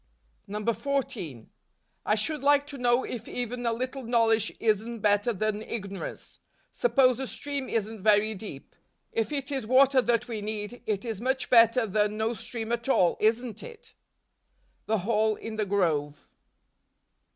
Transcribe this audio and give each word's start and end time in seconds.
14. 0.49 1.51
I 2.07 2.15
should 2.15 2.41
like 2.41 2.65
to 2.65 2.79
know 2.79 3.03
if 3.03 3.27
even 3.27 3.67
a 3.67 3.71
little 3.71 4.01
knowledge 4.01 4.51
isn't 4.59 4.99
better 5.01 5.31
than 5.31 5.61
ignorance: 5.61 6.39
Suppose 6.71 7.19
a 7.19 7.27
stream 7.27 7.69
isn't 7.69 8.01
very 8.01 8.33
deep; 8.33 8.75
if 9.11 9.31
it 9.31 9.51
is 9.51 9.67
water 9.67 10.01
that 10.01 10.27
we 10.27 10.41
need, 10.41 10.81
it 10.87 11.05
is 11.05 11.21
much 11.21 11.51
better 11.51 11.85
than 11.85 12.17
no 12.17 12.33
stream 12.33 12.71
at 12.71 12.89
all, 12.89 13.15
isn't 13.19 13.61
it? 13.61 13.93
The 14.87 14.97
Hall 15.05 15.35
in 15.35 15.57
the 15.57 15.67
Grove. 15.67 16.25